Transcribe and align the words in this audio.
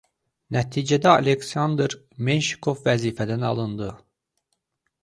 Nəticədə 0.55 1.11
Aleksandr 1.17 1.97
Menşikov 2.29 2.83
vəzifədən 2.89 3.47
alındı. 3.53 3.93